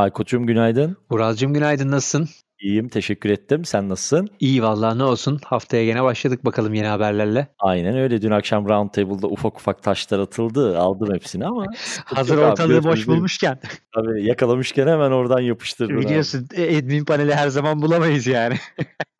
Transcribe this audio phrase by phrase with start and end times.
[0.00, 0.96] Aykut'cum günaydın.
[1.10, 2.28] Ural'cığım günaydın nasılsın?
[2.60, 3.64] İyiyim teşekkür ettim.
[3.64, 4.28] Sen nasılsın?
[4.40, 5.40] İyi vallahi ne olsun.
[5.44, 7.48] Haftaya gene başladık bakalım yeni haberlerle.
[7.58, 8.22] Aynen öyle.
[8.22, 10.78] Dün akşam Roundtable'da ufak ufak taşlar atıldı.
[10.78, 11.64] Aldım hepsini ama.
[12.04, 13.58] Hazır ortalığı boş bulmuşken.
[13.94, 16.00] Tabii yakalamışken hemen oradan yapıştırdın.
[16.00, 16.76] Biliyorsun abi.
[16.76, 18.54] admin paneli her zaman bulamayız yani.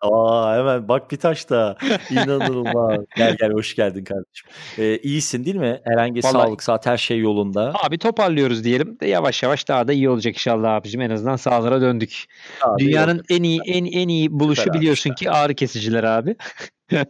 [0.00, 1.76] Aa, hemen bak bir taş da.
[2.10, 3.00] İnanılmaz.
[3.16, 4.48] gel gel hoş geldin kardeşim.
[4.78, 5.80] Ee, iyisin değil mi?
[5.84, 7.72] Herhangi Vallahi, sağlık, saat her şey yolunda.
[7.86, 9.00] Abi toparlıyoruz diyelim.
[9.00, 11.00] De yavaş yavaş daha da iyi olacak inşallah abicim.
[11.00, 12.24] En azından sağlara döndük.
[12.62, 13.24] Abi, Dünyanın yok.
[13.30, 15.16] en iyi en en iyi buluşu Süper biliyorsun abi.
[15.16, 16.36] ki ağrı kesiciler abi.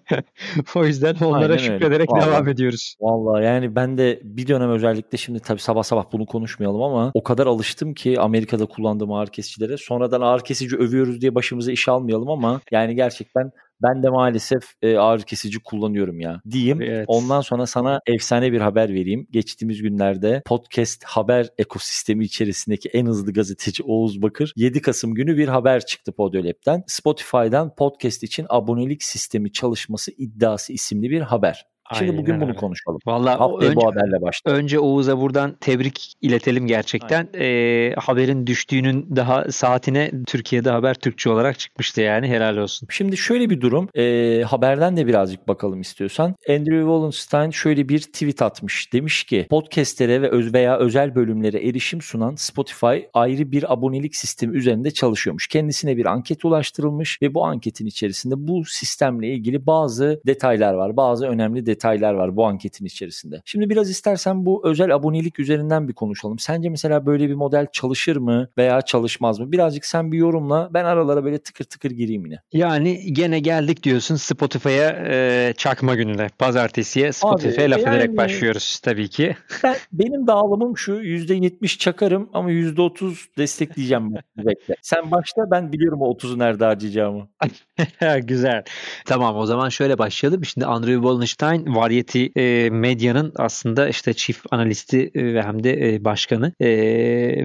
[0.76, 2.26] o yüzden onlara Aynen şükrederek öyle.
[2.26, 2.96] devam ediyoruz.
[3.00, 7.22] Vallahi yani ben de bir dönem özellikle şimdi tabii sabah sabah bunu konuşmayalım ama o
[7.22, 9.76] kadar alıştım ki Amerika'da kullandığım ağrı kesicilere.
[9.76, 13.50] Sonradan ağrı kesici övüyoruz diye başımıza iş almayalım ama yani gerçekten
[13.82, 16.82] ben de maalesef e, ağrı kesici kullanıyorum ya diyeyim.
[16.82, 17.04] Evet.
[17.08, 19.26] Ondan sonra sana efsane bir haber vereyim.
[19.30, 25.48] Geçtiğimiz günlerde podcast haber ekosistemi içerisindeki en hızlı gazeteci Oğuz Bakır 7 Kasım günü bir
[25.48, 26.84] haber çıktı Podyolab'den.
[26.86, 31.71] Spotify'dan podcast için abonelik sistemi çalışması iddiası isimli bir haber.
[31.94, 32.98] Şimdi Aynen bugün bunu konuşalım.
[33.06, 34.62] Vallahi Haftaya önce, bu haberle başlayalım.
[34.62, 37.28] Önce Oğuz'a buradan tebrik iletelim gerçekten.
[37.34, 42.88] Ee, haberin düştüğünün daha saatine Türkiye'de haber Türkçe olarak çıkmıştı yani helal olsun.
[42.90, 43.88] Şimdi şöyle bir durum.
[43.94, 46.34] E, haberden de birazcık bakalım istiyorsan.
[46.48, 48.92] Andrew Wallenstein şöyle bir tweet atmış.
[48.92, 54.56] Demiş ki podcastlere ve öz veya özel bölümlere erişim sunan Spotify ayrı bir abonelik sistemi
[54.56, 55.46] üzerinde çalışıyormuş.
[55.48, 60.96] Kendisine bir anket ulaştırılmış ve bu anketin içerisinde bu sistemle ilgili bazı detaylar var.
[60.96, 63.42] Bazı önemli detaylar detaylar var bu anketin içerisinde.
[63.44, 66.38] Şimdi biraz istersen bu özel abonelik üzerinden bir konuşalım.
[66.38, 69.52] Sence mesela böyle bir model çalışır mı veya çalışmaz mı?
[69.52, 70.68] Birazcık sen bir yorumla.
[70.74, 72.38] Ben aralara böyle tıkır tıkır gireyim yine.
[72.52, 76.28] Yani gene geldik diyorsun Spotify'a e, çakma gününe.
[76.38, 79.36] Pazartesiye Spotify'a laf yani, ederek başlıyoruz tabii ki.
[79.64, 84.14] Ben, benim dağılımım şu %70 çakarım ama %30 destekleyeceğim.
[84.36, 84.74] Bekle.
[84.82, 87.28] Sen başla ben biliyorum o 30'u nerede harcayacağımı.
[88.22, 88.64] Güzel.
[89.06, 90.44] Tamam o zaman şöyle başlayalım.
[90.44, 96.04] Şimdi Andrew Wallenstein Variety e, Medya'nın aslında işte çift analisti e, ve hem de e,
[96.04, 96.68] başkanı e,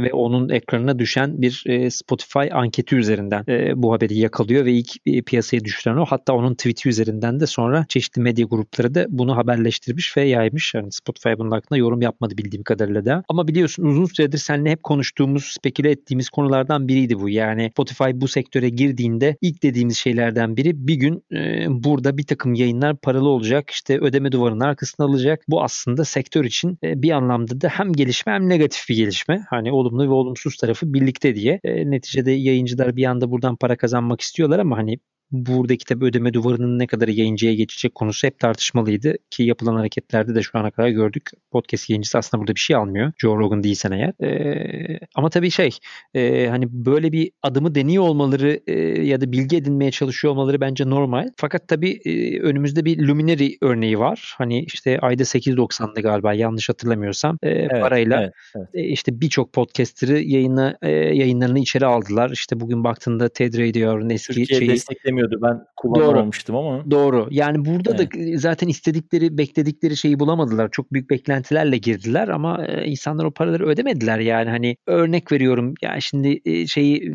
[0.03, 4.89] ve onun ekranına düşen bir e, Spotify anketi üzerinden e, bu haberi yakalıyor ve ilk
[5.05, 6.05] e, piyasaya düşüren o.
[6.05, 10.73] Hatta onun tweet'i üzerinden de sonra çeşitli medya grupları da bunu haberleştirmiş ve yaymış.
[10.73, 13.23] Yani Spotify bunun hakkında yorum yapmadı bildiğim kadarıyla da.
[13.29, 17.29] Ama biliyorsun uzun süredir seninle hep konuştuğumuz, speküle ettiğimiz konulardan biriydi bu.
[17.29, 22.53] Yani Spotify bu sektöre girdiğinde ilk dediğimiz şeylerden biri bir gün e, burada bir takım
[22.53, 23.69] yayınlar paralı olacak.
[23.69, 25.41] İşte ödeme duvarının arkasına alacak.
[25.47, 29.45] Bu aslında sektör için e, bir anlamda da hem gelişme hem negatif bir gelişme.
[29.50, 31.59] Hani olumlu ve olumsuz tarafı birlikte diye.
[31.63, 34.97] E, neticede yayıncılar bir anda buradan para kazanmak istiyorlar ama hani
[35.31, 40.41] buradaki tabi ödeme duvarının ne kadar yayıncıya geçecek konusu hep tartışmalıydı ki yapılan hareketlerde de
[40.41, 41.29] şu ana kadar gördük.
[41.51, 43.11] Podcast yayıncısı aslında burada bir şey almıyor.
[43.17, 44.13] Joe Rogan değilsen eğer.
[44.23, 45.69] Ee, ama tabii şey
[46.13, 50.89] e, hani böyle bir adımı deniyor olmaları e, ya da bilgi edinmeye çalışıyor olmaları bence
[50.89, 51.29] normal.
[51.38, 54.35] Fakat tabii e, önümüzde bir Luminary örneği var.
[54.38, 57.38] Hani işte ayda 8.90'dı galiba yanlış hatırlamıyorsam.
[57.44, 58.67] E, evet, parayla evet, evet.
[58.73, 62.29] E, işte birçok podcaster'ı yayına, e, yayınlarını içeri aldılar.
[62.29, 64.71] İşte bugün baktığında TED Radio'nun eski Türkiye şeyi
[65.17, 65.39] istemiyordu.
[65.41, 66.67] Ben kullanamamıştım Doğru.
[66.67, 66.91] ama.
[66.91, 67.28] Doğru.
[67.31, 68.33] Yani burada evet.
[68.33, 70.69] da zaten istedikleri, bekledikleri şeyi bulamadılar.
[70.72, 74.50] Çok büyük beklentilerle girdiler ama e, insanlar o paraları ödemediler yani.
[74.50, 75.73] Hani örnek veriyorum.
[75.81, 77.13] Yani şimdi e, şeyi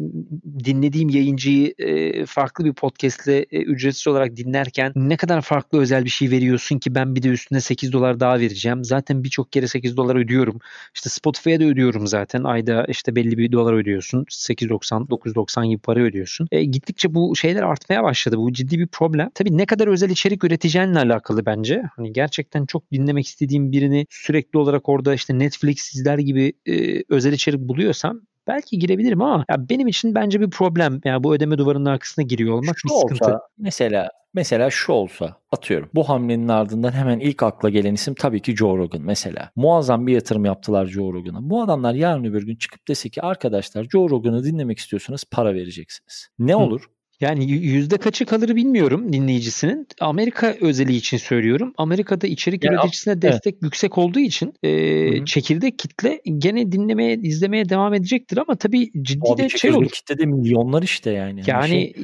[0.64, 6.30] dinlediğim yayıncıyı e, farklı bir podcast'le ücretsiz olarak dinlerken ne kadar farklı özel bir şey
[6.30, 8.84] veriyorsun ki ben bir de üstüne 8 dolar daha vereceğim.
[8.84, 10.58] Zaten birçok kere 8 dolar ödüyorum.
[10.94, 12.44] İşte Spotify'a da ödüyorum zaten.
[12.44, 14.24] Ayda işte belli bir dolar ödüyorsun.
[14.24, 16.48] 8.90, 9.90 gibi para ödüyorsun.
[16.52, 18.38] E, gittikçe bu şeyler artmaya artmaya başladı.
[18.38, 19.30] Bu ciddi bir problem.
[19.34, 21.82] Tabii ne kadar özel içerik üreteceğinle alakalı bence.
[21.96, 27.32] Hani gerçekten çok dinlemek istediğim birini sürekli olarak orada işte Netflix izler gibi e, özel
[27.32, 31.00] içerik buluyorsam belki girebilirim ama ya benim için bence bir problem.
[31.04, 33.24] Yani bu ödeme duvarının arkasına giriyor olmak şu bir sıkıntı.
[33.24, 38.40] Olsa, mesela Mesela şu olsa atıyorum bu hamlenin ardından hemen ilk akla gelen isim tabii
[38.40, 39.50] ki Joe Rogan mesela.
[39.56, 41.50] Muazzam bir yatırım yaptılar Joe Rogan'a.
[41.50, 46.28] Bu adamlar yarın öbür gün çıkıp dese ki arkadaşlar Joe Rogan'ı dinlemek istiyorsanız para vereceksiniz.
[46.38, 46.82] Ne olur?
[47.22, 49.86] Yani yüzde kaçı kalır bilmiyorum dinleyicisinin.
[50.00, 51.74] Amerika özeli için söylüyorum.
[51.78, 53.62] Amerika'da içerik yani, üreticisine destek evet.
[53.62, 59.42] yüksek olduğu için e, çekirdek kitle gene dinlemeye, izlemeye devam edecektir ama tabii ciddi Abi,
[59.42, 59.88] de şey olur.
[59.88, 61.42] kitle de milyonlar işte yani.
[61.46, 61.94] Yani şey...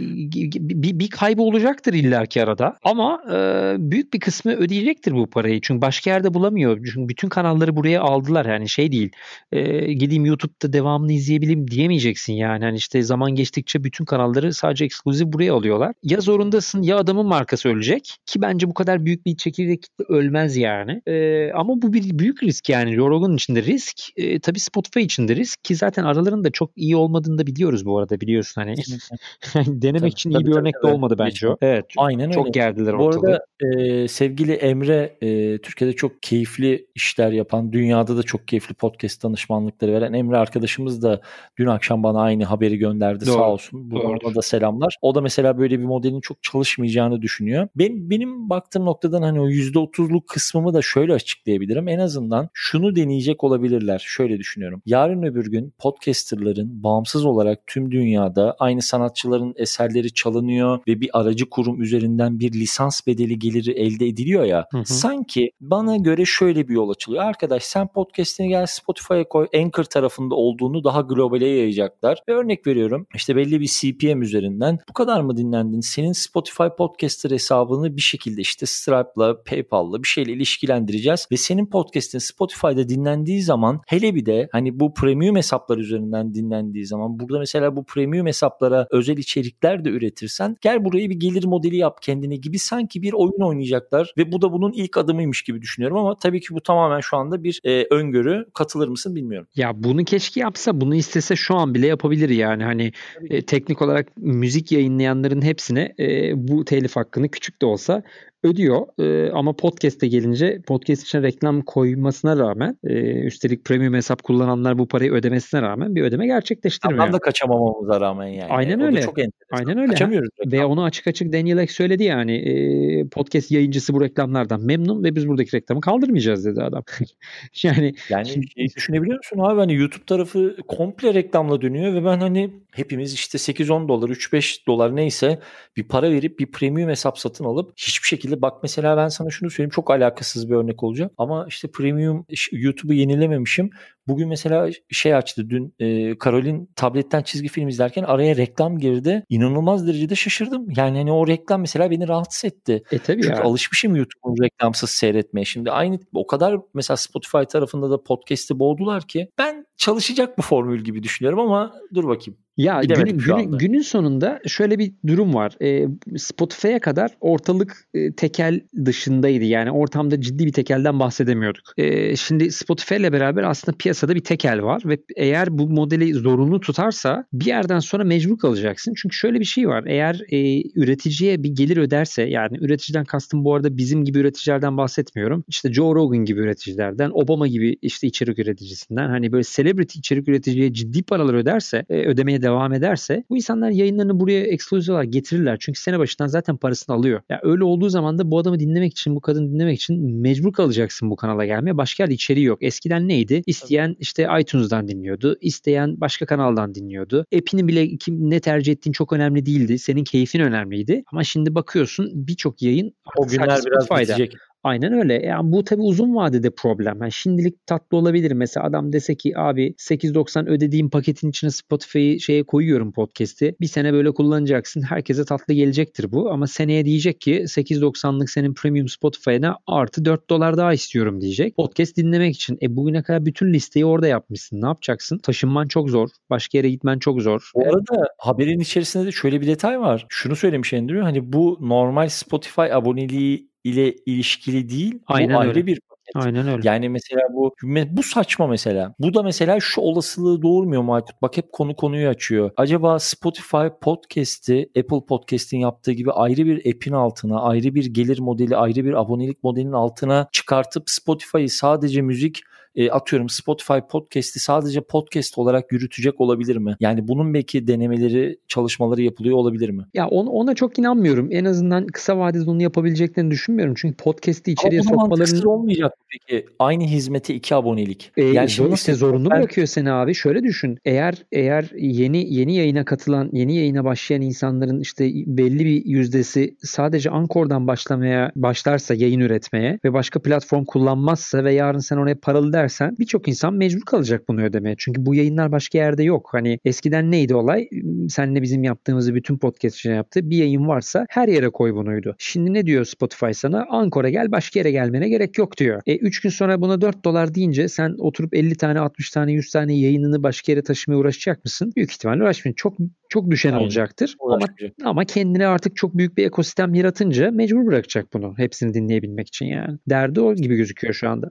[0.61, 3.37] bir, bir kaybı olacaktır illaki arada ama e,
[3.79, 5.61] büyük bir kısmı ödeyecektir bu parayı.
[5.61, 6.87] Çünkü başka yerde bulamıyor.
[6.95, 9.11] Çünkü bütün kanalları buraya aldılar yani şey değil.
[9.53, 12.65] E, gideyim YouTube'da devamını izleyebileyim diyemeyeceksin yani.
[12.65, 15.93] Hani işte zaman geçtikçe bütün kanalları sadece ekskluzif buraya alıyorlar.
[16.03, 20.57] Ya zorundasın ya adamın markası ölecek ki bence bu kadar büyük bir çekirdek kitle ölmez
[20.57, 21.03] yani.
[21.07, 22.97] E, ama bu bir büyük risk yani.
[22.97, 23.97] Rogan için de risk.
[24.17, 27.99] E, tabii Spotify için de risk ki zaten aralarında çok iyi olmadığını da biliyoruz bu
[27.99, 28.75] arada biliyorsun hani.
[29.67, 30.91] Denemek tabii, için tabii, iyi bir tabii, örnek tabii.
[30.91, 31.57] de olmadı bence o.
[31.63, 31.85] Evet.
[31.97, 32.51] Aynen çok öyle.
[32.51, 33.23] gerdiler bu ortalığı.
[33.23, 38.75] Bu arada e, sevgili Emre e, Türkiye'de çok keyifli işler yapan, dünyada da çok keyifli
[38.75, 41.21] podcast danışmanlıkları veren Emre arkadaşımız da
[41.59, 43.35] dün akşam bana aynı haberi gönderdi Doğru.
[43.35, 43.91] sağ olsun.
[43.91, 44.98] Buradan da selamlar.
[45.03, 47.69] O da mesela böyle bir modelin çok çalışmayacağını düşünüyor.
[47.77, 51.89] Benim, benim baktığım noktadan hani o %30'luk kısmımı da şöyle açıklayabilirim.
[51.89, 54.03] En azından şunu deneyecek olabilirler.
[54.07, 54.83] Şöyle düşünüyorum.
[54.87, 61.51] Yarın öbür gün podcasterların bağımsız olarak tüm dünyada aynı sanatçıların eserleri çalınıyor ve bir aracı
[61.51, 64.67] kurum üzerinden bir lisans bedeli geliri elde ediliyor ya.
[64.73, 64.85] Hı hı.
[64.85, 67.25] Sanki bana göre şöyle bir yol açılıyor.
[67.25, 69.49] Arkadaş sen podcast'ini gel Spotify'a koy.
[69.55, 72.23] Anchor tarafında olduğunu daha globale yayacaklar.
[72.29, 75.81] Ve örnek veriyorum işte belli bir CPM üzerinden bu kadar mı dinlendin?
[75.81, 82.19] Senin Spotify Podcaster hesabını bir şekilde işte Stripe'la, PayPal'la bir şeyle ilişkilendireceğiz ve senin podcast'in
[82.19, 87.77] Spotify'da dinlendiği zaman hele bir de hani bu premium hesaplar üzerinden dinlendiği zaman burada mesela
[87.77, 92.59] bu premium hesaplara özel içerikler de üretirsen gel burayı bir gelir modeli yap kendine gibi
[92.59, 96.55] sanki bir oyun oynayacaklar ve bu da bunun ilk adımıymış gibi düşünüyorum ama tabii ki
[96.55, 98.47] bu tamamen şu anda bir e, öngörü.
[98.55, 99.49] Katılır mısın bilmiyorum.
[99.57, 102.93] Ya bunu keşke yapsa bunu istese şu an bile yapabilir yani hani
[103.31, 108.03] e, teknik olarak müzik yayınlayanların hepsine e, bu telif hakkını küçük de olsa
[108.43, 114.79] ödüyor ee, ama podcast'e gelince podcast için reklam koymasına rağmen e, üstelik premium hesap kullananlar
[114.79, 117.01] bu parayı ödemesine rağmen bir ödeme gerçekleştirmiyor.
[117.01, 118.53] Ondan da kaçamamamıza rağmen yani.
[118.53, 119.03] Aynen öyle.
[119.03, 119.19] çok
[119.53, 119.91] Aynen öyle.
[119.91, 120.29] Kaçamıyoruz.
[120.41, 120.61] Reklam.
[120.61, 125.15] Ve onu açık açık Daniel Ek söyledi yani e, podcast yayıncısı bu reklamlardan memnun ve
[125.17, 126.83] biz buradaki reklamı kaldırmayacağız dedi adam.
[127.63, 132.51] yani yani şey düşünebiliyor musun abi hani YouTube tarafı komple reklamla dönüyor ve ben hani
[132.73, 135.39] hepimiz işte 8-10 dolar 3-5 dolar neyse
[135.77, 139.51] bir para verip bir premium hesap satın alıp hiçbir şekilde bak mesela ben sana şunu
[139.51, 139.71] söyleyeyim.
[139.71, 141.13] Çok alakasız bir örnek olacak.
[141.19, 143.71] Ama işte premium YouTube'u yenilememişim.
[144.09, 149.25] Bugün mesela şey açtı dün e, Karolin tabletten çizgi film izlerken araya reklam girdi.
[149.29, 150.67] İnanılmaz derecede şaşırdım.
[150.77, 152.83] Yani hani o reklam mesela beni rahatsız etti.
[152.93, 153.43] E tabii Çünkü ya.
[153.43, 155.45] alışmışım YouTube'un reklamsız seyretmeye.
[155.45, 160.85] Şimdi aynı o kadar mesela Spotify tarafında da podcast'i boğdular ki ben çalışacak bu formül
[160.85, 162.39] gibi düşünüyorum ama dur bakayım.
[162.59, 165.57] Ya günün, günün, günün sonunda şöyle bir durum var.
[165.63, 169.45] E, Spotify'a kadar ortalık e, tekel dışındaydı.
[169.45, 171.65] Yani ortamda ciddi bir tekelden bahsedemiyorduk.
[171.77, 176.61] E, şimdi Spotify ile beraber aslında piyasada bir tekel var ve eğer bu modeli zorunlu
[176.61, 178.95] tutarsa bir yerden sonra mecbur kalacaksın.
[178.97, 179.85] Çünkü şöyle bir şey var.
[179.87, 185.45] Eğer e, üreticiye bir gelir öderse yani üreticiden kastım bu arada bizim gibi üreticilerden bahsetmiyorum.
[185.49, 190.73] İşte Joe Rogan gibi üreticilerden, Obama gibi işte içerik üreticisinden hani böyle celebrity içerik üreticiye
[190.73, 195.57] ciddi paralar öderse, e, ödemeye devam ederse bu insanlar yayınlarını buraya ekskluzif olarak getirirler.
[195.61, 197.21] Çünkü sene başından zaten parasını alıyor.
[197.31, 201.11] Ya öyle olduğu zaman da bu adamı dinlemek için, bu kadını dinlemek için mecbur kalacaksın
[201.11, 201.77] bu kanala gelmeye.
[201.77, 202.59] Başka yerde içeriği yok.
[202.63, 203.43] Eskiden neydi?
[203.47, 205.37] İsteyen işte iTunes'dan dinliyordu.
[205.41, 207.25] isteyen başka kanaldan dinliyordu.
[207.37, 209.79] App'ini bile kim ne tercih ettiğin çok önemli değildi.
[209.79, 211.03] Senin keyfin önemliydi.
[211.13, 214.35] Ama şimdi bakıyorsun birçok yayın o günler biraz bitecek.
[214.69, 215.15] Aynen öyle.
[215.27, 216.99] Yani bu tabii uzun vadede problem.
[217.01, 218.33] Yani şimdilik tatlı olabilir.
[218.33, 223.57] Mesela adam dese ki abi 8.90 ödediğim paketin içine Spotify'ı şeye koyuyorum podcast'i.
[223.61, 224.83] Bir sene böyle kullanacaksın.
[224.83, 226.31] Herkese tatlı gelecektir bu.
[226.31, 231.57] Ama seneye diyecek ki 8.90'lık senin premium Spotify'ına artı 4 dolar daha istiyorum diyecek.
[231.57, 232.59] Podcast dinlemek için.
[232.63, 234.63] E bugüne kadar bütün listeyi orada yapmışsın.
[234.63, 235.19] Ne yapacaksın?
[235.19, 236.09] Taşınman çok zor.
[236.31, 237.51] Başka yere gitmen çok zor.
[237.55, 238.09] Bu arada evet.
[238.19, 240.07] haberin içerisinde de şöyle bir detay var.
[240.09, 241.03] Şunu söylemiş Andrew.
[241.03, 244.99] Hani bu normal Spotify aboneliği ile ilişkili değil.
[245.07, 245.67] Aynen bu ayrı öyle.
[245.67, 245.81] bir
[246.15, 246.69] Aynen öyle.
[246.69, 247.55] Yani mesela bu
[247.91, 248.95] bu saçma mesela.
[248.99, 251.23] Bu da mesela şu olasılığı doğurmuyor mu Aykut?
[251.23, 252.51] Bak hep konu konuyu açıyor.
[252.57, 258.57] Acaba Spotify podcast'i Apple Podcast'in yaptığı gibi ayrı bir app'in altına, ayrı bir gelir modeli,
[258.57, 262.41] ayrı bir abonelik modelinin altına çıkartıp Spotify'ı sadece müzik
[262.77, 266.77] e, atıyorum Spotify podcast'i sadece podcast olarak yürütecek olabilir mi?
[266.81, 269.85] Yani bunun belki denemeleri, çalışmaları yapılıyor olabilir mi?
[269.95, 271.29] Ya ona, ona çok inanmıyorum.
[271.31, 273.75] En azından kısa vadede onu yapabileceklerini düşünmüyorum.
[273.77, 275.47] Çünkü podcast'i içeriye Ama sokmaların...
[275.47, 276.47] olmayacak peki?
[276.59, 278.13] Aynı hizmete iki abonelik.
[278.17, 279.39] E, yani zor, işte zorunlu ben...
[279.39, 280.15] bırakıyor seni abi.
[280.15, 280.79] Şöyle düşün.
[280.85, 287.11] Eğer eğer yeni yeni yayına katılan, yeni yayına başlayan insanların işte belli bir yüzdesi sadece
[287.11, 292.97] Ankor'dan başlamaya başlarsa yayın üretmeye ve başka platform kullanmazsa ve yarın sen oraya paralı dersen
[292.99, 294.75] birçok insan mecbur kalacak bunu ödemeye.
[294.79, 296.29] Çünkü bu yayınlar başka yerde yok.
[296.33, 297.69] Hani eskiden neydi olay?
[298.09, 300.31] Senle bizim yaptığımızı bütün podcastçiler yaptı.
[300.31, 302.15] Bir yayın varsa her yere koy bunuydu.
[302.19, 303.67] Şimdi ne diyor Spotify sana?
[303.71, 305.83] Ankor'a gel başka yere gelmene gerek yok diyor.
[305.87, 309.51] E 3 gün sonra buna 4 dolar deyince sen oturup 50 tane 60 tane 100
[309.51, 311.73] tane yayınını başka yere taşımaya uğraşacak mısın?
[311.77, 312.55] Büyük ihtimalle uğraşmayacaksın.
[312.57, 313.65] Çok çok düşen Aynen.
[313.65, 314.17] olacaktır.
[314.21, 314.39] Ama,
[314.85, 318.35] ama kendine artık çok büyük bir ekosistem yaratınca mecbur bırakacak bunu.
[318.37, 319.79] Hepsini dinleyebilmek için yani.
[319.89, 321.31] Derdi o gibi gözüküyor şu anda.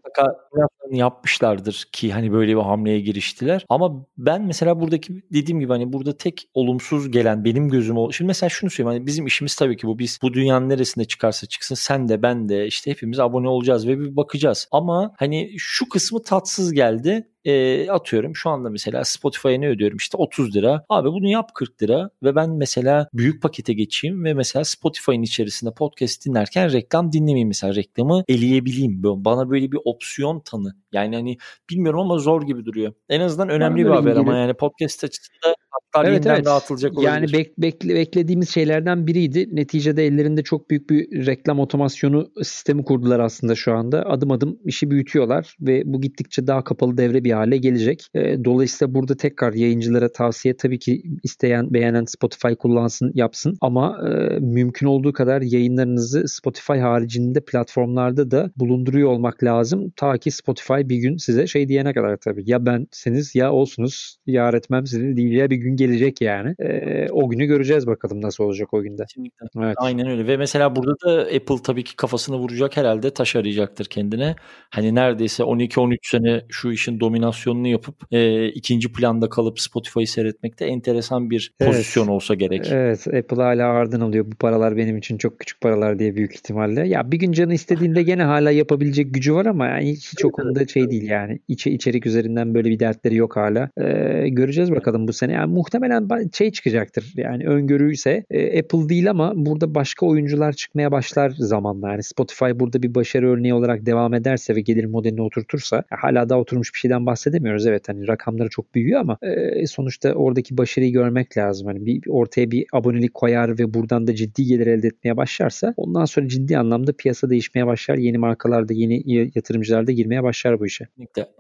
[0.92, 3.66] Yapmışlardır ki hani böyle bir hamleye giriştiler.
[3.70, 8.12] Ama ben mesela buradaki dediğim gibi hani burada tek olumsuz gelen benim gözüm o.
[8.12, 10.00] Şimdi mesela şunu söyleyeyim hani bizim işimiz tabii ki bu.
[10.00, 14.00] Biz bu dünyanın neresinde çıkarsa çıksın sen de ben de işte hepimiz abone olacağız ve
[14.00, 14.68] bir bakacağız.
[14.72, 20.18] Ama hani şu kısmı tatsız geldi e, atıyorum şu anda mesela Spotify'a ne ödüyorum işte
[20.18, 20.86] 30 lira.
[20.90, 25.74] Abi bunu yap 40 lira ve ben mesela büyük pakete geçeyim ve mesela Spotify'ın içerisinde
[25.74, 29.04] podcast dinlerken reklam dinlemeyeyim mesela reklamı eleyebileyim.
[29.04, 30.76] Bana böyle bir opsiyon tanı.
[30.98, 31.38] Yani hani
[31.70, 32.94] bilmiyorum ama zor gibi duruyor.
[33.10, 36.46] En azından önemli bir haber ama yani podcast açısından haklar evet, evet.
[36.46, 37.08] dağıtılacak olabilir.
[37.08, 39.56] Yani bek, bekle, beklediğimiz şeylerden biriydi.
[39.56, 44.06] Neticede ellerinde çok büyük bir reklam otomasyonu sistemi kurdular aslında şu anda.
[44.06, 48.08] Adım adım işi büyütüyorlar ve bu gittikçe daha kapalı devre bir hale gelecek.
[48.46, 54.88] Dolayısıyla burada tekrar yayıncılara tavsiye tabii ki isteyen beğenen Spotify kullansın yapsın ama e, mümkün
[54.88, 59.92] olduğu kadar yayınlarınızı Spotify haricinde platformlarda da bulunduruyor olmak lazım.
[59.96, 62.44] Ta ki Spotify bir gün size şey diyene kadar tabii.
[62.46, 66.56] Ya bensiniz ya olsunuz ya öğretmem sizi diyeceği bir gün gelecek yani.
[66.60, 69.04] E, o günü göreceğiz bakalım nasıl olacak o günde.
[69.04, 69.46] Kesinlikle.
[69.58, 69.76] Evet.
[69.78, 70.28] Aynen öyle.
[70.28, 74.36] Ve mesela burada da Apple tabii ki kafasını vuracak herhalde taş arayacaktır kendine.
[74.70, 81.30] Hani neredeyse 12-13 sene şu işin dominasyonunu yapıp e, ikinci planda kalıp Spotify'ı seyretmekte enteresan
[81.30, 81.72] bir evet.
[81.72, 82.68] pozisyon olsa gerek.
[82.72, 83.08] Evet.
[83.08, 84.26] Apple hala ardın alıyor.
[84.32, 86.88] Bu paralar benim için çok küçük paralar diye büyük ihtimalle.
[86.88, 90.67] Ya bir gün canı istediğinde gene hala yapabilecek gücü var ama yani hiç o konuda
[90.70, 91.40] şey değil yani.
[91.48, 93.70] İçe, içerik üzerinden böyle bir dertleri yok hala.
[93.78, 95.34] Ee, göreceğiz bakalım bu sene.
[95.34, 97.14] Yani muhtemelen şey çıkacaktır.
[97.16, 101.92] Yani öngörüyse e, Apple değil ama burada başka oyuncular çıkmaya başlar zamanla.
[101.92, 106.40] Yani Spotify burada bir başarı örneği olarak devam ederse ve gelir modelini oturtursa hala daha
[106.40, 107.68] oturmuş bir şeyden bahsedemiyoruz.
[107.68, 111.68] Evet hani rakamları çok büyüyor ama e, sonuçta oradaki başarıyı görmek lazım.
[111.68, 116.06] Hani bir ortaya bir abonelik koyar ve buradan da ciddi gelir elde etmeye başlarsa ondan
[116.06, 117.98] sonra ciddi anlamda piyasa değişmeye başlar.
[117.98, 119.04] Yeni markalar da yeni
[119.36, 120.88] yatırımcılar da girmeye başlar bu işe.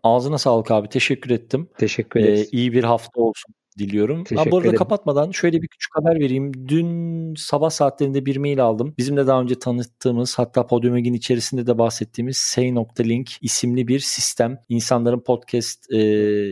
[0.03, 0.89] Ağzına sağlık abi.
[0.89, 1.69] Teşekkür ettim.
[1.77, 2.41] Teşekkür ederiz.
[2.41, 4.23] Ee, iyi bir hafta olsun diliyorum.
[4.23, 4.77] Teşekkür bu arada ederim.
[4.77, 6.51] kapatmadan şöyle bir küçük haber vereyim.
[6.67, 8.93] Dün sabah saatlerinde bir mail aldım.
[8.97, 14.59] Bizim de daha önce tanıttığımız hatta Podium içerisinde de bahsettiğimiz Say.link isimli bir sistem.
[14.69, 15.97] İnsanların podcast e,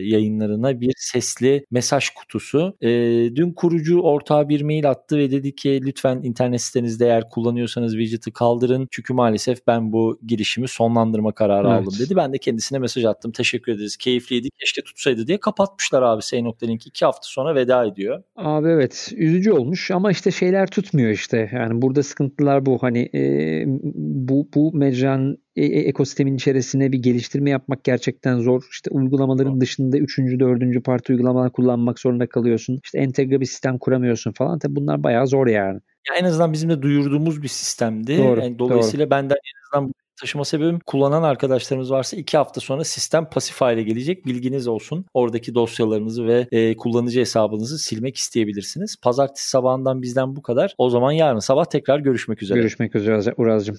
[0.02, 2.76] yayınlarına bir sesli mesaj kutusu.
[2.80, 2.88] E,
[3.36, 8.32] dün kurucu ortağı bir mail attı ve dedi ki lütfen internet sitenizde eğer kullanıyorsanız widget'ı
[8.32, 8.88] kaldırın.
[8.90, 11.80] Çünkü maalesef ben bu girişimi sonlandırma kararı evet.
[11.80, 12.16] aldım dedi.
[12.16, 13.32] Ben de kendisine mesaj attım.
[13.32, 13.96] Teşekkür ederiz.
[13.96, 14.48] Keyifliydi.
[14.60, 16.86] Keşke tutsaydı diye kapatmışlar abi Say.link.
[16.86, 18.22] iki hafta hafta sonra veda ediyor.
[18.36, 21.50] Abi evet üzücü olmuş ama işte şeyler tutmuyor işte.
[21.52, 22.82] Yani burada sıkıntılar bu.
[22.82, 28.62] Hani e, bu bu mecranın e, e, ekosistemin içerisine bir geliştirme yapmak gerçekten zor.
[28.70, 29.60] İşte uygulamaların zor.
[29.60, 32.80] dışında üçüncü, dördüncü parti uygulamalar kullanmak zorunda kalıyorsun.
[32.84, 34.58] İşte entegre bir sistem kuramıyorsun falan.
[34.58, 35.80] Tabii bunlar bayağı zor yani.
[36.08, 38.18] Ya en azından bizim de duyurduğumuz bir sistemdi.
[38.18, 39.10] Doğru, yani dolayısıyla doğru.
[39.10, 43.82] ben de en azından taşıma sebebim kullanan arkadaşlarımız varsa iki hafta sonra sistem pasif hale
[43.82, 44.26] gelecek.
[44.26, 45.04] Bilginiz olsun.
[45.14, 48.96] Oradaki dosyalarınızı ve e, kullanıcı hesabınızı silmek isteyebilirsiniz.
[49.02, 50.74] Pazartesi sabahından bizden bu kadar.
[50.78, 52.58] O zaman yarın sabah tekrar görüşmek üzere.
[52.58, 53.76] Görüşmek üzere Uraz'cığım.